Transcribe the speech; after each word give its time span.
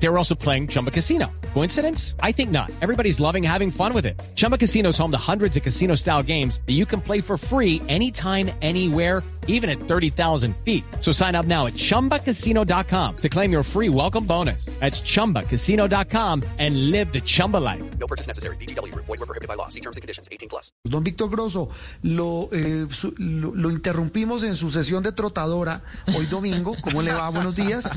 They 0.00 0.08
were 0.08 0.16
also 0.18 0.34
playing 0.36 0.68
Chumba 0.68 0.90
Casino. 0.90 1.26
Coincidence? 1.54 2.14
I 2.22 2.30
think 2.32 2.50
not. 2.50 2.70
Everybody's 2.82 3.18
loving 3.20 3.42
having 3.42 3.70
fun 3.70 3.92
with 3.94 4.06
it. 4.06 4.20
Chumba 4.36 4.56
Casino 4.58 4.90
is 4.90 4.98
home 4.98 5.10
to 5.10 5.18
hundreds 5.18 5.56
of 5.56 5.62
casino 5.64 5.96
style 5.96 6.22
games 6.22 6.60
that 6.66 6.74
you 6.74 6.86
can 6.86 7.00
play 7.00 7.20
for 7.20 7.36
free 7.36 7.82
anytime, 7.88 8.50
anywhere, 8.62 9.22
even 9.48 9.68
at 9.70 9.78
30,000 9.80 10.54
feet. 10.64 10.84
So 11.00 11.10
sign 11.10 11.34
up 11.34 11.46
now 11.46 11.66
at 11.66 11.72
chumbacasino.com 11.72 13.16
to 13.16 13.28
claim 13.28 13.50
your 13.50 13.62
free 13.64 13.88
welcome 13.88 14.24
bonus. 14.24 14.66
That's 14.78 15.00
chumbacasino.com 15.00 16.42
and 16.58 16.90
live 16.92 17.12
the 17.12 17.20
Chumba 17.22 17.56
life. 17.56 17.82
No 17.98 18.06
purchase 18.06 18.26
necessary. 18.28 18.56
BGW. 18.56 18.94
Void 18.94 19.08
were 19.08 19.26
prohibited 19.26 19.48
by 19.48 19.54
law. 19.54 19.68
See 19.68 19.80
terms 19.80 19.96
and 19.96 20.02
conditions. 20.02 20.28
18 20.30 20.48
plus. 20.48 20.70
Don 20.84 21.02
Víctor 21.02 21.28
Grosso, 21.30 21.70
lo, 22.02 22.50
eh, 22.52 22.86
su- 22.90 23.14
lo, 23.18 23.52
lo 23.54 23.70
interrumpimos 23.70 24.42
en 24.44 24.54
su 24.54 24.70
sesión 24.70 25.02
de 25.02 25.12
trotadora 25.12 25.82
hoy 26.16 26.26
domingo. 26.26 26.76
¿Cómo 26.82 27.00
le 27.02 27.12
va? 27.12 27.28
Buenos 27.30 27.56
días. 27.56 27.88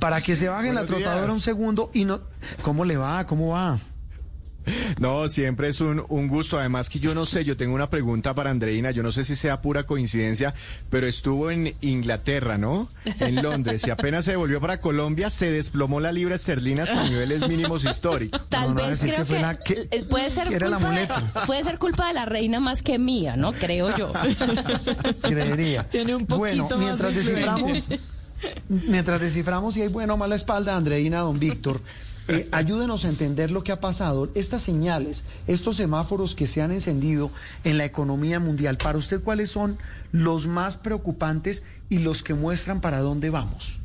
Para 0.00 0.20
que 0.22 0.34
se 0.34 0.48
baje 0.48 0.70
en 0.70 0.74
la 0.74 0.86
trotadora 0.86 1.22
días. 1.26 1.32
un 1.34 1.40
segundo 1.44 1.90
y 1.94 2.04
no... 2.04 2.20
¿Cómo 2.62 2.84
le 2.84 2.96
va? 2.96 3.26
¿Cómo 3.26 3.48
va? 3.48 3.78
No, 4.98 5.28
siempre 5.28 5.68
es 5.68 5.82
un, 5.82 6.02
un 6.08 6.26
gusto. 6.26 6.58
Además 6.58 6.88
que 6.88 6.98
yo 6.98 7.14
no 7.14 7.26
sé, 7.26 7.44
yo 7.44 7.54
tengo 7.54 7.74
una 7.74 7.90
pregunta 7.90 8.34
para 8.34 8.48
Andreina. 8.48 8.92
Yo 8.92 9.02
no 9.02 9.12
sé 9.12 9.22
si 9.22 9.36
sea 9.36 9.60
pura 9.60 9.82
coincidencia, 9.84 10.54
pero 10.88 11.06
estuvo 11.06 11.50
en 11.50 11.74
Inglaterra, 11.82 12.56
¿no? 12.56 12.88
En 13.20 13.42
Londres. 13.42 13.86
Y 13.86 13.90
apenas 13.90 14.24
se 14.24 14.36
volvió 14.36 14.62
para 14.62 14.80
Colombia, 14.80 15.28
se 15.28 15.50
desplomó 15.50 16.00
la 16.00 16.12
libra 16.12 16.36
esterlina 16.36 16.84
hasta 16.84 17.04
niveles 17.04 17.46
mínimos 17.46 17.84
históricos. 17.84 18.40
Tal 18.48 18.74
No, 18.74 18.80
no, 18.82 18.88
vez 18.88 19.00
creo 19.00 19.16
que 19.18 19.24
fue 19.26 19.36
que, 19.36 19.42
la 19.42 19.58
que- 19.58 19.88
eh, 19.90 20.04
puede 20.04 20.30
ser 20.30 20.48
que 20.48 20.54
era 20.54 20.68
el 20.68 20.74
culpa 20.76 20.90
de, 20.94 21.08
puede 21.46 21.62
ser 21.62 21.78
culpa 21.78 22.08
de 22.08 22.14
la 22.14 22.24
reina 22.24 22.58
más 22.58 22.80
que 22.82 22.98
mía, 22.98 23.36
¿no? 23.36 23.52
Creo 23.52 23.94
yo. 23.98 24.14
Creería. 25.20 25.84
Tiene 25.90 26.14
un 26.14 26.24
bueno, 26.26 26.68
poquito 26.68 26.78
más 26.78 26.86
mientras 26.86 27.10
de 27.14 27.16
desciframos, 27.20 27.88
mientras 28.68 29.20
desciframos 29.20 29.74
si 29.74 29.82
hay 29.82 29.88
buena 29.88 30.14
o 30.14 30.16
mala 30.16 30.36
espalda, 30.36 30.76
Andreina, 30.76 31.20
don 31.20 31.38
Víctor, 31.38 31.80
eh, 32.28 32.48
ayúdenos 32.52 33.04
a 33.04 33.08
entender 33.08 33.50
lo 33.50 33.62
que 33.64 33.72
ha 33.72 33.80
pasado, 33.80 34.30
estas 34.34 34.62
señales, 34.62 35.24
estos 35.46 35.76
semáforos 35.76 36.34
que 36.34 36.46
se 36.46 36.62
han 36.62 36.72
encendido 36.72 37.30
en 37.64 37.78
la 37.78 37.84
economía 37.84 38.40
mundial. 38.40 38.78
Para 38.78 38.98
usted, 38.98 39.22
¿cuáles 39.22 39.50
son 39.50 39.78
los 40.12 40.46
más 40.46 40.76
preocupantes 40.76 41.64
y 41.90 41.98
los 41.98 42.22
que 42.22 42.34
muestran 42.34 42.80
para 42.80 43.00
dónde 43.00 43.30
vamos? 43.30 43.80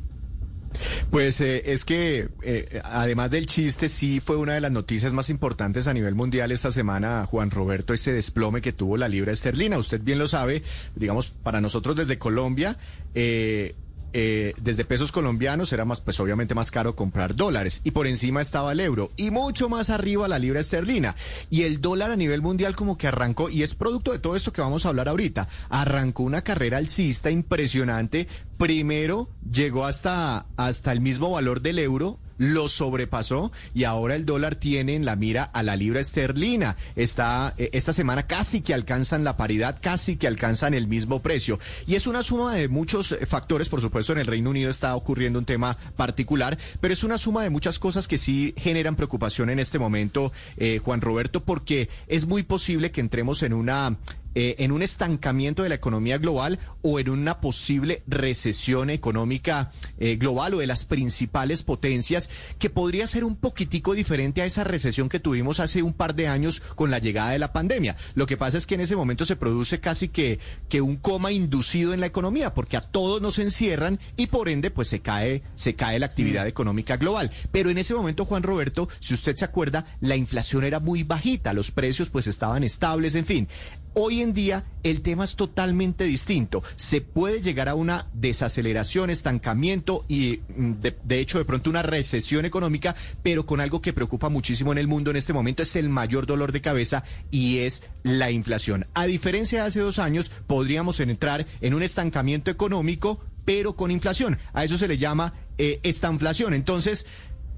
Pues 1.10 1.40
eh, 1.40 1.72
es 1.72 1.84
que 1.84 2.28
eh, 2.42 2.80
además 2.84 3.30
del 3.30 3.46
chiste, 3.46 3.88
sí 3.88 4.20
fue 4.20 4.36
una 4.36 4.54
de 4.54 4.60
las 4.60 4.70
noticias 4.70 5.12
más 5.12 5.28
importantes 5.28 5.86
a 5.86 5.94
nivel 5.94 6.14
mundial 6.14 6.52
esta 6.52 6.72
semana, 6.72 7.26
Juan 7.26 7.50
Roberto, 7.50 7.92
ese 7.92 8.12
desplome 8.12 8.62
que 8.62 8.72
tuvo 8.72 8.96
la 8.96 9.08
libra 9.08 9.32
esterlina. 9.32 9.78
Usted 9.78 10.00
bien 10.00 10.18
lo 10.18 10.28
sabe, 10.28 10.62
digamos, 10.94 11.32
para 11.42 11.60
nosotros 11.60 11.96
desde 11.96 12.18
Colombia, 12.18 12.78
eh, 13.14 13.74
eh, 14.12 14.54
desde 14.60 14.84
pesos 14.84 15.12
colombianos 15.12 15.72
era 15.72 15.84
más, 15.84 16.00
pues 16.00 16.18
obviamente 16.20 16.54
más 16.54 16.70
caro 16.70 16.96
comprar 16.96 17.34
dólares. 17.36 17.80
Y 17.84 17.92
por 17.92 18.06
encima 18.06 18.40
estaba 18.40 18.72
el 18.72 18.80
euro. 18.80 19.10
Y 19.16 19.30
mucho 19.30 19.68
más 19.68 19.90
arriba 19.90 20.28
la 20.28 20.38
libra 20.38 20.60
esterlina. 20.60 21.16
Y 21.48 21.62
el 21.62 21.80
dólar 21.80 22.10
a 22.10 22.16
nivel 22.16 22.42
mundial 22.42 22.76
como 22.76 22.98
que 22.98 23.08
arrancó 23.08 23.50
y 23.50 23.62
es 23.62 23.74
producto 23.74 24.12
de 24.12 24.18
todo 24.18 24.36
esto 24.36 24.52
que 24.52 24.60
vamos 24.60 24.84
a 24.84 24.90
hablar 24.90 25.08
ahorita 25.08 25.48
arrancó 25.68 26.22
una 26.22 26.42
carrera 26.42 26.78
alcista 26.78 27.30
impresionante. 27.30 28.28
Primero 28.58 29.30
llegó 29.50 29.86
hasta 29.86 30.46
hasta 30.56 30.92
el 30.92 31.00
mismo 31.00 31.30
valor 31.30 31.60
del 31.60 31.78
euro 31.78 32.18
lo 32.40 32.70
sobrepasó 32.70 33.52
y 33.74 33.84
ahora 33.84 34.16
el 34.16 34.24
dólar 34.24 34.54
tiene 34.54 34.94
en 34.94 35.04
la 35.04 35.14
mira 35.14 35.44
a 35.44 35.62
la 35.62 35.76
libra 35.76 36.00
esterlina. 36.00 36.78
Está, 36.96 37.52
eh, 37.58 37.68
esta 37.74 37.92
semana 37.92 38.26
casi 38.26 38.62
que 38.62 38.72
alcanzan 38.72 39.24
la 39.24 39.36
paridad, 39.36 39.78
casi 39.80 40.16
que 40.16 40.26
alcanzan 40.26 40.72
el 40.72 40.88
mismo 40.88 41.20
precio. 41.20 41.60
Y 41.86 41.96
es 41.96 42.06
una 42.06 42.22
suma 42.22 42.54
de 42.54 42.68
muchos 42.68 43.12
eh, 43.12 43.26
factores, 43.26 43.68
por 43.68 43.82
supuesto 43.82 44.14
en 44.14 44.20
el 44.20 44.26
Reino 44.26 44.48
Unido 44.48 44.70
está 44.70 44.96
ocurriendo 44.96 45.38
un 45.38 45.44
tema 45.44 45.76
particular, 45.96 46.58
pero 46.80 46.94
es 46.94 47.04
una 47.04 47.18
suma 47.18 47.42
de 47.42 47.50
muchas 47.50 47.78
cosas 47.78 48.08
que 48.08 48.16
sí 48.16 48.54
generan 48.56 48.96
preocupación 48.96 49.50
en 49.50 49.58
este 49.58 49.78
momento, 49.78 50.32
eh, 50.56 50.80
Juan 50.82 51.02
Roberto, 51.02 51.44
porque 51.44 51.90
es 52.08 52.26
muy 52.26 52.42
posible 52.42 52.90
que 52.90 53.02
entremos 53.02 53.42
en 53.42 53.52
una 53.52 53.98
eh, 54.34 54.56
en 54.58 54.72
un 54.72 54.82
estancamiento 54.82 55.62
de 55.62 55.68
la 55.68 55.74
economía 55.74 56.18
global 56.18 56.58
o 56.82 56.98
en 57.00 57.10
una 57.10 57.40
posible 57.40 58.02
recesión 58.06 58.90
económica 58.90 59.72
eh, 59.98 60.16
global 60.16 60.54
o 60.54 60.58
de 60.58 60.66
las 60.66 60.84
principales 60.84 61.62
potencias 61.62 62.30
que 62.58 62.70
podría 62.70 63.06
ser 63.06 63.24
un 63.24 63.36
poquitico 63.36 63.94
diferente 63.94 64.42
a 64.42 64.44
esa 64.44 64.64
recesión 64.64 65.08
que 65.08 65.20
tuvimos 65.20 65.60
hace 65.60 65.82
un 65.82 65.92
par 65.92 66.14
de 66.14 66.28
años 66.28 66.60
con 66.74 66.90
la 66.90 66.98
llegada 66.98 67.30
de 67.30 67.38
la 67.38 67.52
pandemia. 67.52 67.96
Lo 68.14 68.26
que 68.26 68.36
pasa 68.36 68.58
es 68.58 68.66
que 68.66 68.76
en 68.76 68.82
ese 68.82 68.96
momento 68.96 69.24
se 69.24 69.36
produce 69.36 69.80
casi 69.80 70.08
que, 70.08 70.38
que 70.68 70.80
un 70.80 70.96
coma 70.96 71.32
inducido 71.32 71.92
en 71.92 72.00
la 72.00 72.06
economía 72.06 72.54
porque 72.54 72.76
a 72.76 72.82
todos 72.82 73.20
nos 73.20 73.38
encierran 73.38 73.98
y 74.16 74.28
por 74.28 74.48
ende 74.48 74.70
pues 74.70 74.88
se 74.88 75.00
cae, 75.00 75.42
se 75.54 75.74
cae 75.74 75.98
la 75.98 76.06
actividad 76.06 76.46
económica 76.46 76.96
global. 76.96 77.30
Pero 77.52 77.70
en 77.70 77.78
ese 77.78 77.94
momento, 77.94 78.24
Juan 78.24 78.42
Roberto, 78.42 78.88
si 79.00 79.14
usted 79.14 79.34
se 79.36 79.44
acuerda, 79.44 79.86
la 80.00 80.16
inflación 80.16 80.64
era 80.64 80.80
muy 80.80 81.02
bajita, 81.02 81.52
los 81.52 81.70
precios 81.70 82.10
pues 82.10 82.26
estaban 82.26 82.62
estables, 82.62 83.14
en 83.14 83.26
fin. 83.26 83.48
Hoy 83.94 84.19
en 84.20 84.32
día 84.32 84.64
el 84.82 85.02
tema 85.02 85.24
es 85.24 85.36
totalmente 85.36 86.04
distinto. 86.04 86.62
Se 86.76 87.00
puede 87.00 87.42
llegar 87.42 87.68
a 87.68 87.74
una 87.74 88.06
desaceleración, 88.12 89.10
estancamiento 89.10 90.04
y 90.08 90.40
mm, 90.56 90.72
de, 90.80 91.20
hecho 91.20 91.38
de 91.38 91.44
pronto 91.44 91.70
una 91.70 91.82
recesión 91.82 92.44
económica, 92.44 92.94
pero 93.22 93.46
con 93.46 93.60
algo 93.60 93.80
que 93.80 93.92
preocupa 93.92 94.28
muchísimo 94.28 94.72
en 94.72 94.78
el 94.78 94.88
mundo 94.88 95.10
en 95.10 95.16
este 95.16 95.32
momento 95.32 95.62
es 95.62 95.76
el 95.76 95.88
mayor 95.88 96.26
dolor 96.26 96.52
de 96.52 96.60
cabeza 96.60 97.04
y 97.30 97.58
es 97.58 97.84
la 98.02 98.30
inflación. 98.30 98.86
A 98.94 99.06
diferencia 99.06 99.62
de 99.62 99.68
hace 99.68 99.80
dos 99.80 99.98
años, 99.98 100.30
podríamos 100.46 101.00
entrar 101.00 101.46
en 101.60 101.74
un 101.74 101.82
estancamiento 101.82 102.50
económico, 102.50 103.20
pero 103.44 103.74
con 103.74 103.90
inflación. 103.90 104.38
A 104.52 104.64
eso 104.64 104.78
se 104.78 104.88
le 104.88 104.98
llama 104.98 105.34
eh, 105.58 105.80
estanflación. 105.82 106.54
Entonces, 106.54 107.06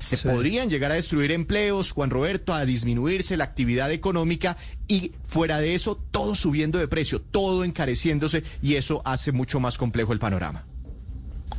se 0.02 0.16
sí. 0.16 0.28
podrían 0.28 0.68
llegar 0.68 0.90
a 0.90 0.96
destruir 0.96 1.30
empleos, 1.32 1.92
Juan 1.92 2.10
Roberto, 2.10 2.52
a 2.52 2.64
disminuirse 2.64 3.36
la 3.36 3.44
actividad 3.44 3.90
económica 3.90 4.56
y 4.88 5.12
fuera 5.26 5.58
de 5.58 5.74
eso, 5.74 6.02
todo 6.10 6.34
subiendo 6.34 6.78
de 6.78 6.88
precio, 6.88 7.20
todo 7.20 7.64
encareciéndose 7.64 8.42
y 8.60 8.74
eso 8.74 9.02
hace 9.04 9.32
mucho 9.32 9.60
más 9.60 9.78
complejo 9.78 10.12
el 10.12 10.18
panorama. 10.18 10.66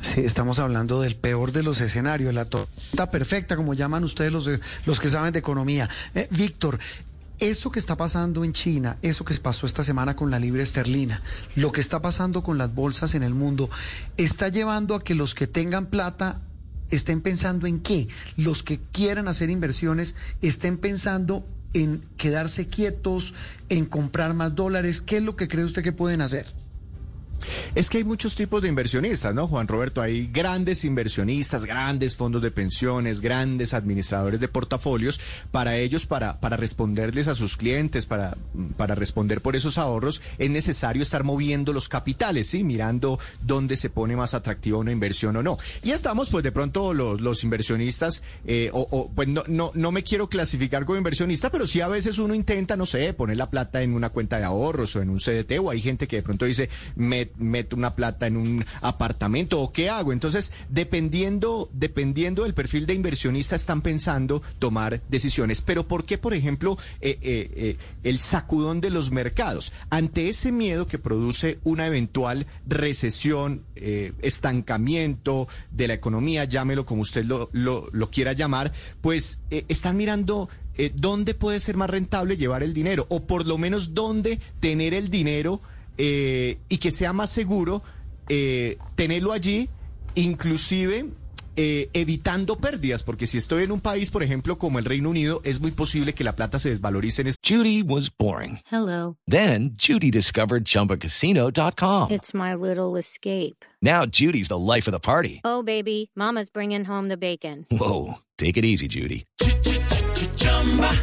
Sí, 0.01 0.21
estamos 0.21 0.59
hablando 0.59 1.01
del 1.01 1.15
peor 1.15 1.51
de 1.51 1.63
los 1.63 1.79
escenarios, 1.79 2.33
la 2.33 2.45
tormenta 2.45 3.11
perfecta, 3.11 3.55
como 3.55 3.73
llaman 3.73 4.03
ustedes 4.03 4.31
los, 4.31 4.49
los 4.85 4.99
que 4.99 5.09
saben 5.09 5.33
de 5.33 5.39
economía. 5.39 5.89
Eh, 6.15 6.27
Víctor, 6.31 6.79
eso 7.39 7.71
que 7.71 7.79
está 7.79 7.95
pasando 7.95 8.43
en 8.43 8.53
China, 8.53 8.97
eso 9.01 9.25
que 9.25 9.35
pasó 9.35 9.65
esta 9.67 9.83
semana 9.83 10.15
con 10.15 10.31
la 10.31 10.39
libra 10.39 10.63
esterlina, 10.63 11.21
lo 11.55 11.71
que 11.71 11.81
está 11.81 12.01
pasando 12.01 12.43
con 12.43 12.57
las 12.57 12.73
bolsas 12.73 13.15
en 13.15 13.23
el 13.23 13.33
mundo, 13.33 13.69
está 14.17 14.49
llevando 14.49 14.95
a 14.95 15.03
que 15.03 15.15
los 15.15 15.35
que 15.35 15.47
tengan 15.47 15.87
plata 15.87 16.41
estén 16.95 17.21
pensando 17.21 17.67
en 17.67 17.79
qué, 17.79 18.07
los 18.37 18.63
que 18.63 18.79
quieran 18.91 19.27
hacer 19.27 19.49
inversiones 19.49 20.15
estén 20.41 20.77
pensando 20.77 21.45
en 21.73 22.03
quedarse 22.17 22.67
quietos, 22.67 23.33
en 23.69 23.85
comprar 23.85 24.33
más 24.33 24.55
dólares, 24.55 25.01
¿qué 25.01 25.17
es 25.17 25.23
lo 25.23 25.35
que 25.35 25.47
cree 25.47 25.65
usted 25.65 25.83
que 25.83 25.91
pueden 25.91 26.21
hacer? 26.21 26.45
Es 27.75 27.89
que 27.89 27.97
hay 27.97 28.03
muchos 28.03 28.35
tipos 28.35 28.61
de 28.61 28.69
inversionistas, 28.69 29.33
¿no, 29.33 29.47
Juan 29.47 29.67
Roberto? 29.67 29.99
Hay 29.99 30.27
grandes 30.27 30.85
inversionistas, 30.85 31.65
grandes 31.65 32.15
fondos 32.15 32.43
de 32.43 32.51
pensiones, 32.51 33.19
grandes 33.19 33.73
administradores 33.73 34.39
de 34.39 34.47
portafolios. 34.47 35.19
Para 35.49 35.75
ellos, 35.77 36.05
para, 36.05 36.39
para 36.39 36.55
responderles 36.55 37.27
a 37.27 37.33
sus 37.33 37.57
clientes, 37.57 38.05
para, 38.05 38.37
para 38.77 38.93
responder 38.93 39.41
por 39.41 39.55
esos 39.55 39.79
ahorros, 39.79 40.21
es 40.37 40.51
necesario 40.51 41.01
estar 41.01 41.23
moviendo 41.23 41.73
los 41.73 41.89
capitales, 41.89 42.47
¿sí? 42.47 42.63
Mirando 42.63 43.17
dónde 43.41 43.75
se 43.75 43.89
pone 43.89 44.15
más 44.15 44.35
atractiva 44.35 44.77
una 44.77 44.91
inversión 44.91 45.35
o 45.37 45.41
no. 45.41 45.57
Y 45.81 45.93
estamos, 45.93 46.29
pues, 46.29 46.43
de 46.43 46.51
pronto 46.51 46.93
los, 46.93 47.21
los 47.21 47.43
inversionistas, 47.43 48.21
eh, 48.45 48.69
o, 48.71 49.09
pues, 49.15 49.27
no, 49.27 49.41
no, 49.47 49.71
no 49.73 49.91
me 49.91 50.03
quiero 50.03 50.29
clasificar 50.29 50.85
como 50.85 50.99
inversionista, 50.99 51.49
pero 51.49 51.65
sí 51.65 51.81
a 51.81 51.87
veces 51.87 52.19
uno 52.19 52.35
intenta, 52.35 52.77
no 52.77 52.85
sé, 52.85 53.15
poner 53.15 53.37
la 53.37 53.49
plata 53.49 53.81
en 53.81 53.95
una 53.95 54.09
cuenta 54.09 54.37
de 54.37 54.43
ahorros 54.43 54.95
o 54.95 55.01
en 55.01 55.09
un 55.09 55.17
CDT, 55.17 55.53
o 55.59 55.71
hay 55.71 55.81
gente 55.81 56.07
que 56.07 56.17
de 56.17 56.21
pronto 56.21 56.45
dice, 56.45 56.69
me 56.95 57.31
una 57.71 57.95
plata 57.95 58.27
en 58.27 58.37
un 58.37 58.65
apartamento 58.81 59.59
o 59.61 59.71
qué 59.71 59.89
hago. 59.89 60.13
Entonces, 60.13 60.51
dependiendo, 60.69 61.69
dependiendo 61.73 62.43
del 62.43 62.53
perfil 62.53 62.85
de 62.85 62.93
inversionista, 62.93 63.55
están 63.55 63.81
pensando 63.81 64.41
tomar 64.59 65.01
decisiones. 65.09 65.61
Pero 65.61 65.87
¿por 65.87 66.05
qué, 66.05 66.17
por 66.17 66.33
ejemplo, 66.33 66.77
eh, 67.01 67.17
eh, 67.21 67.51
eh, 67.55 67.77
el 68.03 68.19
sacudón 68.19 68.81
de 68.81 68.89
los 68.89 69.11
mercados? 69.11 69.73
Ante 69.89 70.29
ese 70.29 70.51
miedo 70.51 70.87
que 70.87 70.99
produce 70.99 71.59
una 71.63 71.87
eventual 71.87 72.47
recesión, 72.67 73.63
estancamiento 73.75 75.47
de 75.71 75.87
la 75.87 75.93
economía, 75.93 76.45
llámelo 76.45 76.85
como 76.85 77.01
usted 77.01 77.25
lo, 77.25 77.49
lo, 77.51 77.89
lo 77.91 78.09
quiera 78.09 78.33
llamar, 78.33 78.71
pues 79.01 79.39
están 79.49 79.97
mirando 79.97 80.49
eh, 80.75 80.91
dónde 80.95 81.35
puede 81.35 81.59
ser 81.59 81.77
más 81.77 81.89
rentable 81.89 82.35
llevar 82.35 82.63
el 82.63 82.73
dinero 82.73 83.05
o 83.09 83.25
por 83.27 83.45
lo 83.45 83.59
menos 83.59 83.93
dónde 83.93 84.39
tener 84.59 84.95
el 84.95 85.09
dinero 85.09 85.61
eh, 85.97 86.57
y 86.69 86.77
que 86.77 86.91
sea 86.91 87.13
más 87.13 87.29
seguro 87.29 87.83
eh, 88.29 88.77
tenerlo 88.95 89.31
allí, 89.31 89.69
inclusive 90.15 91.09
eh, 91.55 91.89
evitando 91.93 92.55
pérdidas, 92.55 93.03
porque 93.03 93.27
si 93.27 93.37
estoy 93.37 93.63
en 93.63 93.71
un 93.71 93.79
país, 93.79 94.09
por 94.09 94.23
ejemplo, 94.23 94.57
como 94.57 94.79
el 94.79 94.85
Reino 94.85 95.09
Unido, 95.09 95.39
es 95.43 95.61
muy 95.61 95.69
posible 95.71 96.13
que 96.13 96.23
la 96.23 96.35
plata 96.35 96.57
se 96.57 96.69
desvalorice 96.69 97.21
en 97.21 97.27
este 97.27 97.55
Judy 97.55 97.83
was 97.83 98.09
boring. 98.09 98.59
Hello. 98.71 99.17
Then 99.27 99.75
Judy 99.77 100.09
discovered 100.09 100.65
ChumbaCasino.com. 100.65 102.11
It's 102.11 102.33
my 102.33 102.55
little 102.55 102.97
escape. 102.97 103.63
Now 103.81 104.05
Judy's 104.05 104.47
the 104.47 104.57
life 104.57 104.87
of 104.87 104.93
the 104.93 104.99
party. 104.99 105.41
Oh, 105.43 105.61
baby, 105.61 106.09
Mama's 106.15 106.49
bringing 106.49 106.85
home 106.85 107.09
the 107.09 107.17
bacon. 107.17 107.67
Whoa, 107.69 108.15
take 108.37 108.57
it 108.57 108.65
easy, 108.65 108.87
Judy. 108.87 109.25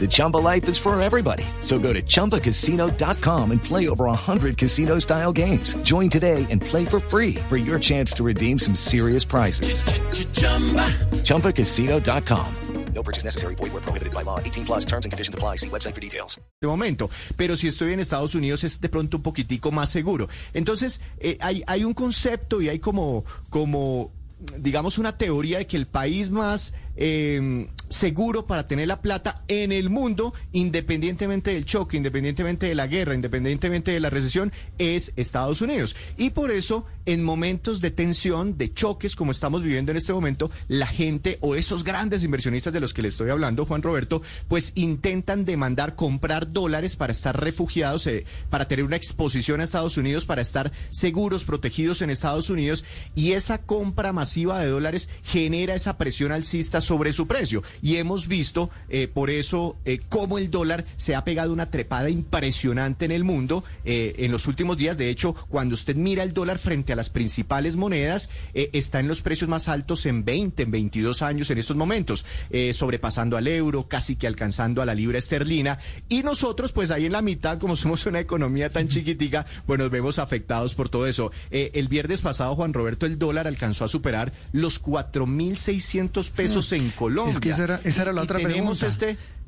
The 0.00 0.08
Chumba 0.08 0.38
life 0.38 0.66
is 0.68 0.78
for 0.78 0.98
everybody. 1.00 1.44
So 1.60 1.78
go 1.78 1.92
to 1.92 2.00
ChumbaCasino.com 2.00 3.50
and 3.50 3.62
play 3.62 3.88
over 3.90 4.06
100 4.06 4.56
casino 4.56 4.98
style 4.98 5.32
games. 5.32 5.74
Join 5.82 6.08
today 6.08 6.46
and 6.48 6.62
play 6.62 6.86
for 6.86 7.00
free 7.00 7.34
for 7.50 7.58
your 7.58 7.78
chance 7.78 8.12
to 8.14 8.24
redeem 8.24 8.58
some 8.58 8.74
serious 8.74 9.26
prizes. 9.26 9.84
ChumbaCasino.com. 11.24 12.54
No 12.94 13.02
purchase 13.02 13.24
necessary. 13.24 13.54
Void 13.54 13.72
where 13.72 13.82
prohibited 13.82 14.12
by 14.12 14.22
law. 14.22 14.38
18 14.40 14.64
plus 14.64 14.84
terms 14.84 15.06
and 15.06 15.12
conditions 15.12 15.34
apply. 15.34 15.56
See 15.56 15.68
website 15.68 15.94
for 15.94 16.00
details. 16.00 16.40
momento. 16.62 17.08
Pero 17.36 17.56
si 17.56 17.68
estoy 17.68 17.92
en 17.92 18.00
Estados 18.00 18.34
Unidos 18.34 18.64
es 18.64 18.80
de 18.80 18.88
pronto 18.88 19.18
un 19.18 19.22
poquitico 19.22 19.70
más 19.72 19.90
seguro. 19.90 20.28
Entonces, 20.52 21.00
eh, 21.18 21.38
hay, 21.40 21.62
hay 21.66 21.84
un 21.84 21.94
concepto 21.94 22.60
y 22.60 22.68
hay 22.68 22.78
como, 22.78 23.24
como, 23.48 24.12
digamos, 24.58 24.98
una 24.98 25.16
teoría 25.16 25.58
de 25.58 25.66
que 25.66 25.76
el 25.76 25.86
país 25.86 26.30
más 26.30 26.74
eh, 26.96 27.68
seguro 27.90 28.46
para 28.46 28.66
tener 28.66 28.86
la 28.88 29.02
plata 29.02 29.42
en 29.48 29.72
el 29.72 29.90
mundo, 29.90 30.32
independientemente 30.52 31.52
del 31.52 31.64
choque, 31.64 31.96
independientemente 31.96 32.66
de 32.66 32.74
la 32.74 32.86
guerra, 32.86 33.14
independientemente 33.14 33.90
de 33.90 34.00
la 34.00 34.10
recesión, 34.10 34.52
es 34.78 35.12
Estados 35.16 35.60
Unidos. 35.60 35.96
Y 36.16 36.30
por 36.30 36.50
eso, 36.52 36.86
en 37.04 37.22
momentos 37.22 37.80
de 37.80 37.90
tensión, 37.90 38.56
de 38.56 38.72
choques, 38.72 39.16
como 39.16 39.32
estamos 39.32 39.62
viviendo 39.62 39.90
en 39.90 39.98
este 39.98 40.12
momento, 40.12 40.50
la 40.68 40.86
gente 40.86 41.38
o 41.40 41.56
esos 41.56 41.82
grandes 41.82 42.22
inversionistas 42.22 42.72
de 42.72 42.80
los 42.80 42.94
que 42.94 43.02
le 43.02 43.08
estoy 43.08 43.30
hablando, 43.30 43.66
Juan 43.66 43.82
Roberto, 43.82 44.22
pues 44.46 44.72
intentan 44.76 45.44
demandar 45.44 45.96
comprar 45.96 46.52
dólares 46.52 46.94
para 46.94 47.12
estar 47.12 47.40
refugiados, 47.40 48.06
eh, 48.06 48.24
para 48.50 48.68
tener 48.68 48.84
una 48.84 48.96
exposición 48.96 49.60
a 49.60 49.64
Estados 49.64 49.96
Unidos, 49.96 50.26
para 50.26 50.42
estar 50.42 50.70
seguros, 50.90 51.44
protegidos 51.44 52.02
en 52.02 52.10
Estados 52.10 52.50
Unidos. 52.50 52.84
Y 53.16 53.32
esa 53.32 53.58
compra 53.58 54.12
masiva 54.12 54.60
de 54.60 54.68
dólares 54.68 55.08
genera 55.24 55.74
esa 55.74 55.98
presión 55.98 56.30
alcista 56.30 56.79
sobre 56.80 57.12
su 57.12 57.26
precio. 57.26 57.62
Y 57.82 57.96
hemos 57.96 58.28
visto, 58.28 58.70
eh, 58.88 59.08
por 59.08 59.30
eso, 59.30 59.76
eh, 59.84 60.00
cómo 60.08 60.38
el 60.38 60.50
dólar 60.50 60.84
se 60.96 61.14
ha 61.14 61.24
pegado 61.24 61.52
una 61.52 61.70
trepada 61.70 62.10
impresionante 62.10 63.04
en 63.04 63.12
el 63.12 63.24
mundo 63.24 63.64
eh, 63.84 64.14
en 64.18 64.32
los 64.32 64.46
últimos 64.46 64.76
días. 64.76 64.96
De 64.96 65.10
hecho, 65.10 65.34
cuando 65.48 65.74
usted 65.74 65.96
mira 65.96 66.22
el 66.22 66.32
dólar 66.32 66.58
frente 66.58 66.92
a 66.92 66.96
las 66.96 67.10
principales 67.10 67.76
monedas, 67.76 68.30
está 68.54 69.00
en 69.00 69.08
los 69.08 69.22
precios 69.22 69.48
más 69.48 69.68
altos 69.68 70.06
en 70.06 70.24
20, 70.24 70.62
en 70.62 70.70
22 70.70 71.22
años 71.22 71.50
en 71.50 71.58
estos 71.58 71.76
momentos, 71.76 72.24
sobrepasando 72.72 73.36
al 73.36 73.46
euro, 73.46 73.88
casi 73.88 74.16
que 74.16 74.26
alcanzando 74.26 74.82
a 74.82 74.86
la 74.86 74.94
libra 74.94 75.18
esterlina. 75.18 75.78
Y 76.08 76.22
nosotros, 76.22 76.72
pues 76.72 76.90
ahí 76.90 77.06
en 77.06 77.12
la 77.12 77.22
mitad, 77.22 77.58
como 77.58 77.76
somos 77.76 78.06
una 78.06 78.20
economía 78.20 78.70
tan 78.70 78.88
chiquitica, 78.88 79.46
pues 79.66 79.78
nos 79.78 79.90
vemos 79.90 80.18
afectados 80.18 80.74
por 80.74 80.88
todo 80.88 81.06
eso. 81.06 81.32
El 81.50 81.88
viernes 81.88 82.20
pasado, 82.20 82.54
Juan 82.54 82.72
Roberto, 82.72 83.06
el 83.06 83.18
dólar 83.18 83.46
alcanzó 83.46 83.84
a 83.84 83.88
superar 83.88 84.32
los 84.52 84.82
4.600 84.82 86.30
pesos 86.30 86.69
en 86.72 86.90
Colombia. 86.90 87.32
Es 87.32 87.40
que 87.40 87.50
esa 87.50 87.64
era- 87.64 87.80
esa 87.84 88.02
era 88.02 88.12
la 88.12 88.20
Y- 88.20 88.22
y 88.22 88.24
otra 88.24 88.38
tenemos 88.38 88.78
pregunta. 88.78 88.86
este 88.86 89.40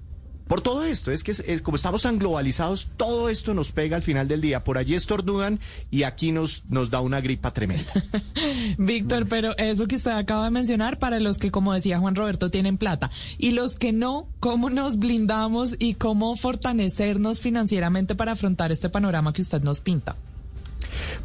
por 0.49 0.61
todo 0.61 0.85
esto, 0.85 1.13
es 1.13 1.23
que 1.23 1.31
es, 1.31 1.41
es 1.47 1.63
como 1.63 1.77
estamos 1.77 2.03
tan 2.03 2.19
globalizados, 2.19 2.89
todo 2.99 3.31
esto 3.31 3.55
nos 3.55 3.73
pega 3.73 3.97
al 3.97 4.03
final 4.03 4.29
del 4.29 4.43
día. 4.43 4.65
Por 4.65 4.77
allí 4.77 4.95
estornudan 4.95 5.59
y 5.91 6.03
aquí 6.03 6.31
nos, 6.31 6.63
nos 6.69 6.91
da 6.91 7.01
una 7.01 7.23
gripa 7.23 7.55
tremenda. 7.55 7.91
Víctor, 8.77 9.29
pero 9.29 9.57
eso 9.57 9.87
que 9.87 9.97
usted 9.97 10.11
acaba 10.11 10.45
de 10.45 10.51
mencionar, 10.51 10.99
para 10.99 11.21
los 11.21 11.39
que, 11.39 11.51
como 11.51 11.73
decía 11.73 11.99
Juan 12.01 12.17
Roberto, 12.17 12.51
tienen 12.51 12.77
plata, 12.77 13.11
y 13.39 13.53
los 13.53 13.77
que 13.77 13.93
no, 13.93 14.29
¿cómo 14.41 14.69
nos 14.69 14.99
blindamos 14.99 15.77
y 15.79 15.95
cómo 15.95 16.37
fortalecernos 16.37 17.41
financieramente 17.41 18.15
para 18.15 18.33
afrontar 18.33 18.73
este 18.73 18.91
panorama 18.91 19.33
que 19.33 19.41
usted 19.43 19.63
nos 19.63 19.81
pinta? 19.81 20.17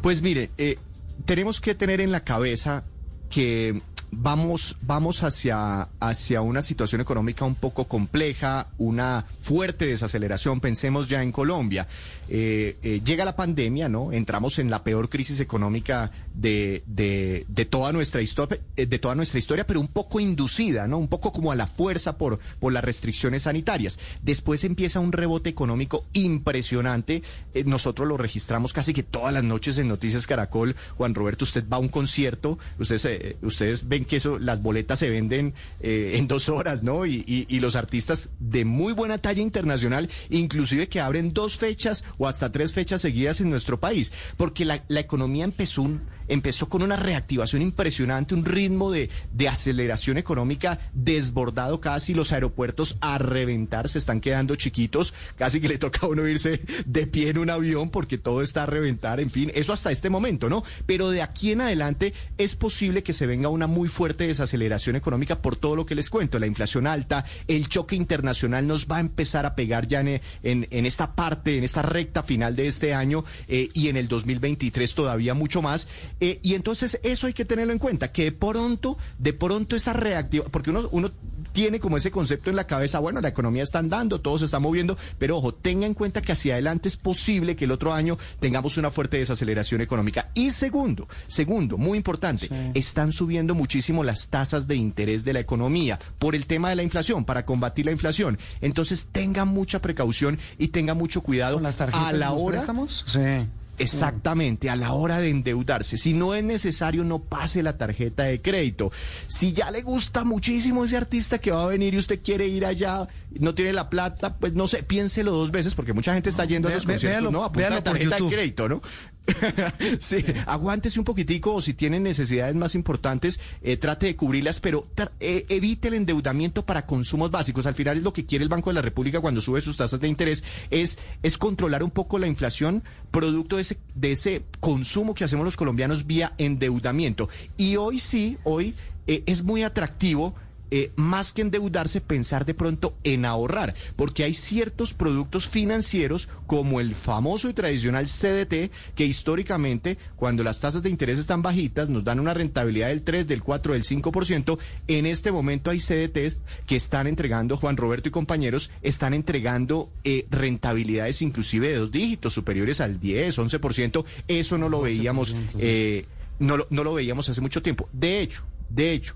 Pues 0.00 0.22
mire, 0.22 0.50
eh, 0.56 0.78
tenemos 1.26 1.60
que 1.60 1.74
tener 1.74 2.00
en 2.00 2.12
la 2.12 2.20
cabeza 2.20 2.84
que 3.28 3.82
vamos, 4.10 4.76
vamos 4.82 5.22
hacia, 5.22 5.88
hacia 6.00 6.40
una 6.40 6.62
situación 6.62 7.00
económica 7.00 7.44
un 7.44 7.54
poco 7.54 7.86
compleja, 7.86 8.68
una 8.78 9.26
fuerte 9.40 9.86
desaceleración. 9.86 10.60
Pensemos 10.60 11.08
ya 11.08 11.22
en 11.22 11.32
Colombia. 11.32 11.86
Eh, 12.28 12.76
eh, 12.82 13.00
llega 13.04 13.24
la 13.24 13.36
pandemia, 13.36 13.88
¿no? 13.88 14.12
Entramos 14.12 14.58
en 14.58 14.70
la 14.70 14.84
peor 14.84 15.08
crisis 15.08 15.40
económica 15.40 16.10
de, 16.34 16.82
de, 16.86 17.46
de 17.48 17.64
toda 17.64 17.92
nuestra 17.92 18.20
historia, 18.20 18.60
de 18.76 18.98
toda 18.98 19.14
nuestra 19.14 19.38
historia, 19.38 19.66
pero 19.66 19.80
un 19.80 19.88
poco 19.88 20.20
inducida, 20.20 20.86
¿no? 20.86 20.98
Un 20.98 21.08
poco 21.08 21.32
como 21.32 21.52
a 21.52 21.56
la 21.56 21.66
fuerza 21.66 22.18
por, 22.18 22.38
por 22.60 22.72
las 22.72 22.84
restricciones 22.84 23.44
sanitarias. 23.44 23.98
Después 24.22 24.64
empieza 24.64 25.00
un 25.00 25.12
rebote 25.12 25.48
económico 25.50 26.06
impresionante. 26.12 27.22
Eh, 27.54 27.64
nosotros 27.64 28.06
lo 28.06 28.16
registramos 28.16 28.72
casi 28.72 28.92
que 28.92 29.02
todas 29.02 29.32
las 29.32 29.44
noches 29.44 29.78
en 29.78 29.88
Noticias 29.88 30.26
Caracol. 30.26 30.76
Juan 30.96 31.14
Roberto, 31.14 31.44
usted 31.44 31.64
va 31.68 31.78
a 31.78 31.80
un 31.80 31.88
concierto, 31.88 32.58
ustedes, 32.78 33.04
eh, 33.06 33.36
ustedes 33.42 33.88
ven 33.88 33.97
que 34.04 34.16
eso, 34.16 34.38
las 34.38 34.62
boletas 34.62 34.98
se 34.98 35.10
venden 35.10 35.54
eh, 35.80 36.12
en 36.14 36.28
dos 36.28 36.48
horas, 36.48 36.82
¿no? 36.82 37.06
Y, 37.06 37.24
y, 37.26 37.60
los 37.60 37.76
artistas 37.76 38.30
de 38.38 38.64
muy 38.64 38.92
buena 38.92 39.18
talla 39.18 39.42
internacional, 39.42 40.08
inclusive 40.30 40.88
que 40.88 41.00
abren 41.00 41.32
dos 41.32 41.58
fechas 41.58 42.04
o 42.18 42.28
hasta 42.28 42.52
tres 42.52 42.72
fechas 42.72 43.00
seguidas 43.00 43.40
en 43.40 43.50
nuestro 43.50 43.80
país, 43.80 44.12
porque 44.36 44.64
la, 44.64 44.84
la 44.88 45.00
economía 45.00 45.44
empezó 45.44 45.82
un 45.82 46.02
empezó 46.28 46.68
con 46.68 46.82
una 46.82 46.96
reactivación 46.96 47.62
impresionante, 47.62 48.34
un 48.34 48.44
ritmo 48.44 48.90
de, 48.90 49.10
de 49.32 49.48
aceleración 49.48 50.18
económica 50.18 50.78
desbordado 50.92 51.80
casi, 51.80 52.14
los 52.14 52.32
aeropuertos 52.32 52.96
a 53.00 53.18
reventar, 53.18 53.88
se 53.88 53.98
están 53.98 54.20
quedando 54.20 54.56
chiquitos, 54.56 55.14
casi 55.36 55.60
que 55.60 55.68
le 55.68 55.78
toca 55.78 56.00
a 56.02 56.08
uno 56.08 56.26
irse 56.26 56.60
de 56.86 57.06
pie 57.06 57.30
en 57.30 57.38
un 57.38 57.50
avión 57.50 57.90
porque 57.90 58.18
todo 58.18 58.42
está 58.42 58.64
a 58.64 58.66
reventar, 58.66 59.20
en 59.20 59.30
fin, 59.30 59.50
eso 59.54 59.72
hasta 59.72 59.90
este 59.90 60.10
momento, 60.10 60.48
¿no? 60.48 60.64
Pero 60.86 61.10
de 61.10 61.22
aquí 61.22 61.52
en 61.52 61.60
adelante 61.60 62.12
es 62.36 62.54
posible 62.54 63.02
que 63.02 63.12
se 63.12 63.26
venga 63.26 63.48
una 63.48 63.66
muy 63.66 63.88
fuerte 63.88 64.26
desaceleración 64.26 64.96
económica 64.96 65.40
por 65.40 65.56
todo 65.56 65.76
lo 65.76 65.86
que 65.86 65.94
les 65.94 66.10
cuento, 66.10 66.38
la 66.38 66.46
inflación 66.46 66.86
alta, 66.86 67.24
el 67.46 67.68
choque 67.68 67.96
internacional 67.96 68.66
nos 68.66 68.86
va 68.86 68.98
a 68.98 69.00
empezar 69.00 69.46
a 69.46 69.54
pegar 69.54 69.86
ya 69.88 70.00
en, 70.00 70.20
en, 70.42 70.66
en 70.70 70.86
esta 70.86 71.14
parte, 71.14 71.56
en 71.56 71.64
esta 71.64 71.82
recta 71.82 72.22
final 72.22 72.56
de 72.56 72.66
este 72.66 72.94
año 72.94 73.24
eh, 73.48 73.68
y 73.72 73.88
en 73.88 73.96
el 73.96 74.08
2023 74.08 74.94
todavía 74.94 75.34
mucho 75.34 75.62
más. 75.62 75.88
Eh, 76.20 76.40
y 76.42 76.54
entonces 76.54 77.00
eso 77.02 77.26
hay 77.26 77.32
que 77.32 77.44
tenerlo 77.44 77.72
en 77.72 77.78
cuenta, 77.78 78.12
que 78.12 78.24
de 78.24 78.32
pronto, 78.32 78.98
de 79.18 79.32
pronto 79.32 79.76
esa 79.76 79.92
reactiva, 79.92 80.46
porque 80.50 80.70
uno, 80.70 80.88
uno 80.90 81.12
tiene 81.52 81.80
como 81.80 81.96
ese 81.96 82.10
concepto 82.10 82.50
en 82.50 82.56
la 82.56 82.66
cabeza, 82.66 82.98
bueno, 82.98 83.20
la 83.20 83.28
economía 83.28 83.62
está 83.62 83.78
andando, 83.78 84.20
todo 84.20 84.38
se 84.38 84.44
está 84.44 84.58
moviendo, 84.58 84.96
pero 85.18 85.36
ojo, 85.36 85.54
tenga 85.54 85.86
en 85.86 85.94
cuenta 85.94 86.22
que 86.22 86.32
hacia 86.32 86.54
adelante 86.54 86.88
es 86.88 86.96
posible 86.96 87.56
que 87.56 87.64
el 87.64 87.72
otro 87.72 87.92
año 87.92 88.18
tengamos 88.40 88.76
una 88.76 88.90
fuerte 88.90 89.18
desaceleración 89.18 89.80
económica. 89.80 90.30
Y 90.34 90.50
segundo, 90.50 91.08
segundo, 91.26 91.76
muy 91.76 91.96
importante, 91.98 92.48
están 92.74 93.12
subiendo 93.12 93.54
muchísimo 93.54 94.04
las 94.04 94.28
tasas 94.28 94.66
de 94.66 94.76
interés 94.76 95.24
de 95.24 95.32
la 95.32 95.40
economía 95.40 95.98
por 96.18 96.34
el 96.34 96.46
tema 96.46 96.70
de 96.70 96.76
la 96.76 96.82
inflación, 96.82 97.24
para 97.24 97.44
combatir 97.44 97.86
la 97.86 97.92
inflación. 97.92 98.38
Entonces 98.60 99.08
tenga 99.10 99.44
mucha 99.44 99.80
precaución 99.80 100.38
y 100.58 100.68
tenga 100.68 100.94
mucho 100.94 101.22
cuidado 101.22 101.54
¿Con 101.54 101.62
las 101.62 101.76
tarjetas 101.76 102.08
a 102.08 102.12
la 102.12 102.32
hora. 102.32 102.56
préstamos? 102.56 103.04
Sí. 103.06 103.46
Exactamente, 103.78 104.70
a 104.70 104.76
la 104.76 104.92
hora 104.92 105.18
de 105.18 105.28
endeudarse. 105.28 105.96
Si 105.96 106.12
no 106.14 106.34
es 106.34 106.44
necesario, 106.44 107.04
no 107.04 107.20
pase 107.20 107.62
la 107.62 107.76
tarjeta 107.76 108.24
de 108.24 108.40
crédito. 108.40 108.90
Si 109.26 109.52
ya 109.52 109.70
le 109.70 109.82
gusta 109.82 110.24
muchísimo 110.24 110.84
ese 110.84 110.96
artista 110.96 111.38
que 111.38 111.50
va 111.50 111.64
a 111.64 111.66
venir 111.66 111.94
y 111.94 111.98
usted 111.98 112.20
quiere 112.22 112.46
ir 112.46 112.64
allá, 112.64 113.08
no 113.38 113.54
tiene 113.54 113.72
la 113.72 113.90
plata, 113.90 114.36
pues 114.36 114.54
no 114.54 114.68
sé, 114.68 114.82
piénselo 114.82 115.32
dos 115.32 115.50
veces 115.50 115.74
porque 115.74 115.92
mucha 115.92 116.14
gente 116.14 116.30
está 116.30 116.44
yendo 116.44 116.68
a 116.68 116.72
esos 116.72 116.86
conciertos, 116.86 117.32
¿no? 117.32 117.44
Apunta 117.44 117.68
véalo 117.68 117.76
la 117.76 117.84
por 117.84 117.92
tarjeta 117.92 118.16
de 118.16 118.30
crédito, 118.30 118.68
¿no? 118.68 118.82
sí, 119.98 120.24
aguántese 120.46 120.98
un 120.98 121.04
poquitico 121.04 121.54
o 121.54 121.62
si 121.62 121.74
tienen 121.74 122.02
necesidades 122.02 122.54
más 122.54 122.74
importantes, 122.74 123.40
eh, 123.62 123.76
trate 123.76 124.06
de 124.06 124.16
cubrirlas, 124.16 124.60
pero 124.60 124.86
eh, 125.20 125.46
evite 125.48 125.88
el 125.88 125.94
endeudamiento 125.94 126.64
para 126.64 126.86
consumos 126.86 127.30
básicos. 127.30 127.66
Al 127.66 127.74
final 127.74 127.98
es 127.98 128.02
lo 128.02 128.12
que 128.12 128.26
quiere 128.26 128.42
el 128.42 128.48
Banco 128.48 128.70
de 128.70 128.74
la 128.74 128.82
República 128.82 129.20
cuando 129.20 129.40
sube 129.40 129.60
sus 129.60 129.76
tasas 129.76 130.00
de 130.00 130.08
interés, 130.08 130.44
es, 130.70 130.98
es 131.22 131.38
controlar 131.38 131.82
un 131.82 131.90
poco 131.90 132.18
la 132.18 132.26
inflación 132.26 132.82
producto 133.10 133.56
de 133.56 133.62
ese, 133.62 133.78
de 133.94 134.12
ese 134.12 134.42
consumo 134.60 135.14
que 135.14 135.24
hacemos 135.24 135.44
los 135.44 135.56
colombianos 135.56 136.06
vía 136.06 136.34
endeudamiento. 136.38 137.28
Y 137.56 137.76
hoy 137.76 138.00
sí, 138.00 138.38
hoy 138.44 138.74
eh, 139.06 139.22
es 139.26 139.42
muy 139.42 139.62
atractivo 139.62 140.34
eh, 140.70 140.92
más 140.96 141.32
que 141.32 141.42
endeudarse, 141.42 142.00
pensar 142.00 142.44
de 142.44 142.54
pronto 142.54 142.96
en 143.04 143.24
ahorrar, 143.24 143.74
porque 143.96 144.24
hay 144.24 144.34
ciertos 144.34 144.94
productos 144.94 145.48
financieros 145.48 146.28
como 146.46 146.80
el 146.80 146.94
famoso 146.94 147.48
y 147.48 147.54
tradicional 147.54 148.06
CDT, 148.06 148.70
que 148.94 149.06
históricamente, 149.06 149.98
cuando 150.16 150.44
las 150.44 150.60
tasas 150.60 150.82
de 150.82 150.90
interés 150.90 151.18
están 151.18 151.42
bajitas, 151.42 151.88
nos 151.88 152.04
dan 152.04 152.20
una 152.20 152.34
rentabilidad 152.34 152.88
del 152.88 153.02
3, 153.02 153.26
del 153.26 153.42
4, 153.42 153.72
del 153.72 153.84
5%. 153.84 154.58
En 154.88 155.06
este 155.06 155.32
momento 155.32 155.70
hay 155.70 155.80
CDTs 155.80 156.38
que 156.66 156.76
están 156.76 157.06
entregando, 157.06 157.56
Juan 157.56 157.76
Roberto 157.76 158.08
y 158.08 158.12
compañeros, 158.12 158.70
están 158.82 159.14
entregando 159.14 159.90
eh, 160.04 160.26
rentabilidades 160.30 161.22
inclusive 161.22 161.68
de 161.68 161.76
dos 161.76 161.90
dígitos, 161.90 162.32
superiores 162.32 162.80
al 162.80 163.00
10, 163.00 163.38
11%. 163.38 164.04
Eso 164.28 164.58
no 164.58 164.68
lo 164.68 164.80
veíamos, 164.80 165.34
eh, 165.58 166.06
no, 166.38 166.58
no 166.70 166.84
lo 166.84 166.94
veíamos 166.94 167.28
hace 167.28 167.40
mucho 167.40 167.62
tiempo. 167.62 167.88
De 167.92 168.20
hecho, 168.20 168.44
de 168.68 168.92
hecho, 168.92 169.14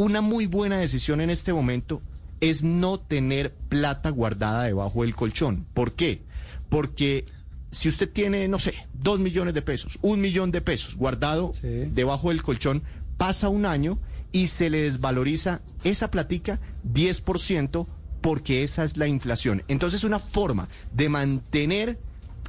una 0.00 0.22
muy 0.22 0.46
buena 0.46 0.78
decisión 0.78 1.20
en 1.20 1.28
este 1.30 1.52
momento 1.52 2.00
es 2.40 2.64
no 2.64 2.98
tener 3.00 3.52
plata 3.68 4.08
guardada 4.08 4.64
debajo 4.64 5.02
del 5.02 5.14
colchón. 5.14 5.66
¿Por 5.74 5.92
qué? 5.92 6.22
Porque 6.70 7.26
si 7.70 7.88
usted 7.90 8.08
tiene, 8.10 8.48
no 8.48 8.58
sé, 8.58 8.72
dos 8.94 9.20
millones 9.20 9.52
de 9.52 9.60
pesos, 9.60 9.98
un 10.00 10.20
millón 10.22 10.50
de 10.52 10.62
pesos 10.62 10.96
guardado 10.96 11.52
Sí. 11.52 11.84
debajo 11.92 12.30
del 12.30 12.42
colchón, 12.42 12.82
pasa 13.18 13.50
un 13.50 13.66
año 13.66 13.98
y 14.32 14.46
se 14.46 14.70
le 14.70 14.82
desvaloriza 14.82 15.60
esa 15.84 16.10
platica 16.10 16.60
10% 16.90 17.86
porque 18.22 18.62
esa 18.62 18.84
es 18.84 18.96
la 18.96 19.06
inflación. 19.06 19.64
Entonces 19.68 20.02
una 20.02 20.18
forma 20.18 20.68
de 20.94 21.10
mantener 21.10 21.98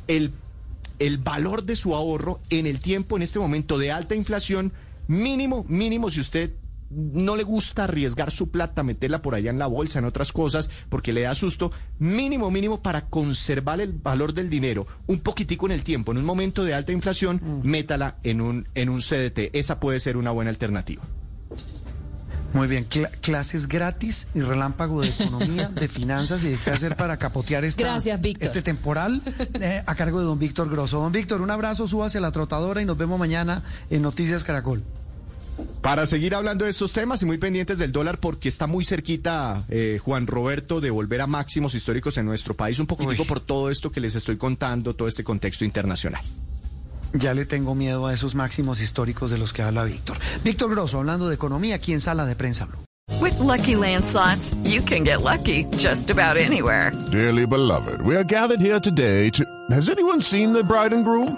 el, 0.08 0.31
el 1.00 1.17
valor 1.17 1.63
de 1.65 1.75
su 1.75 1.96
ahorro 1.96 2.39
en 2.50 2.65
el 2.65 2.79
tiempo, 2.79 3.17
en 3.17 3.24
este 3.24 3.39
momento 3.39 3.77
de 3.77 3.91
alta 3.91 4.15
inflación, 4.15 4.72
mínimo, 5.10 5.65
mínimo, 5.67 6.10
si 6.12 6.22
usted 6.22 6.51
no 6.93 7.36
le 7.36 7.43
gusta 7.43 7.86
arriesgar 7.86 8.31
su 8.31 8.50
plata, 8.51 8.83
meterla 8.83 9.21
por 9.21 9.36
allá 9.36 9.50
en 9.50 9.60
la 9.60 9.67
bolsa, 9.67 10.00
en 10.00 10.05
otras 10.05 10.31
cosas, 10.31 10.69
porque 10.89 11.13
le 11.13 11.21
da 11.21 11.33
susto, 11.36 11.71
mínimo, 12.00 12.51
mínimo 12.51 12.81
para 12.81 13.07
conservar 13.07 13.79
el 13.81 13.93
valor 13.93 14.33
del 14.33 14.50
dinero 14.50 14.88
un 15.07 15.19
poquitico 15.19 15.65
en 15.67 15.71
el 15.71 15.83
tiempo, 15.83 16.12
en 16.12 16.17
un 16.17 16.25
momento 16.25 16.63
de 16.63 16.74
alta 16.74 16.91
inflación, 16.91 17.62
métala 17.63 18.17
en 18.24 18.41
un, 18.41 18.67
en 18.75 18.89
un 18.89 19.00
CDT. 19.01 19.53
Esa 19.55 19.79
puede 19.79 20.00
ser 20.00 20.17
una 20.17 20.31
buena 20.31 20.50
alternativa. 20.50 21.03
Muy 22.53 22.67
bien, 22.67 22.86
cla- 22.89 23.10
clases 23.21 23.65
gratis 23.69 24.27
y 24.36 24.41
relámpago 24.41 25.01
de 25.01 25.07
economía, 25.07 25.69
de 25.69 25.88
finanzas 25.88 26.43
y 26.43 26.50
de 26.50 26.57
qué 26.57 26.71
hacer 26.71 26.98
para 26.98 27.15
capotear 27.15 27.63
esta, 27.63 27.81
Gracias, 27.83 28.19
Víctor. 28.19 28.45
este 28.45 28.62
temporal 28.62 29.21
eh, 29.53 29.81
a 29.86 29.95
cargo 29.95 30.19
de 30.19 30.25
don 30.25 30.38
Víctor 30.38 30.69
Grosso. 30.69 31.00
Don 31.00 31.13
Víctor, 31.13 31.41
un 31.41 31.50
abrazo, 31.50 31.88
súbase 31.88 32.17
a 32.17 32.21
la 32.21 32.33
trotadora 32.33 32.81
y 32.81 32.86
nos 32.86 32.98
vemos 32.98 33.17
mañana 33.17 33.63
en 33.89 34.01
Noticias 34.01 34.43
Caracol. 34.43 34.83
Para 35.81 36.05
seguir 36.05 36.36
hablando 36.36 36.65
de 36.65 36.72
estos 36.72 36.93
temas 36.93 37.22
y 37.22 37.25
muy 37.25 37.38
pendientes 37.38 37.77
del 37.79 37.91
dólar, 37.91 38.20
porque 38.20 38.50
está 38.50 38.67
muy 38.67 38.86
cerquita, 38.86 39.63
eh, 39.70 40.00
Juan 40.01 40.27
Roberto, 40.27 40.79
de 40.79 40.91
volver 40.91 41.22
a 41.22 41.27
máximos 41.27 41.74
históricos 41.75 42.17
en 42.17 42.25
nuestro 42.25 42.53
país, 42.53 42.79
un 42.79 42.88
poquitico 42.88 43.24
Uy. 43.24 43.27
por 43.27 43.39
todo 43.39 43.70
esto 43.70 43.91
que 43.91 44.00
les 44.00 44.15
estoy 44.15 44.38
contando, 44.38 44.96
todo 44.96 45.08
este 45.08 45.24
contexto 45.24 45.65
internacional. 45.65 46.22
Ya 47.13 47.34
le 47.34 47.46
tengo 47.46 47.75
miedo 47.75 48.08
a 48.08 48.13
esos 48.13 48.36
máximos 48.36 48.81
históricos 48.81 49.31
de 49.31 49.38
los 49.38 49.51
que 49.53 49.63
habla 49.63 49.84
Víctor. 49.84 50.17
Víctor 50.43 50.70
Grosso, 50.72 51.00
hablando 51.00 51.27
de 51.27 51.36
economía 51.36 51.75
aquí 51.75 51.93
en 51.93 52.00
Sala 52.01 52.25
de 52.25 52.36
Prensa 52.36 52.65
Blue. 52.65 52.79
With 53.20 53.38
Lucky 53.39 53.75
Land 53.75 54.05
slots, 54.05 54.55
you 54.63 54.81
can 54.81 55.03
get 55.03 55.22
lucky 55.22 55.65
just 55.77 56.10
about 56.10 56.38
anywhere. 56.38 56.91
Dearly 57.12 57.46
beloved, 57.46 58.01
we 58.01 58.15
are 58.15 58.24
gathered 58.24 58.62
here 58.62 58.79
today 58.79 59.29
to. 59.31 59.43
Has 59.72 59.89
anyone 59.89 60.22
seen 60.22 60.53
the 60.53 60.63
bride 60.63 60.93
and 60.93 61.03
groom? 61.03 61.38